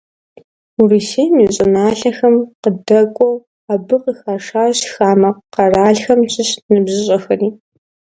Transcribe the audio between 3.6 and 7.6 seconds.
абы къыхашащ хамэ къэралхэм щыщ ныбжьыщӀэхэри.